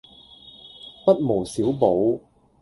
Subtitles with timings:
[1.05, 2.21] 不無小補